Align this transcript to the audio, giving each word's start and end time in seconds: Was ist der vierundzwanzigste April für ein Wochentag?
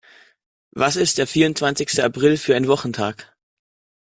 Was 0.71 0.95
ist 0.95 1.19
der 1.19 1.27
vierundzwanzigste 1.27 2.03
April 2.03 2.35
für 2.37 2.55
ein 2.55 2.67
Wochentag? 2.67 3.37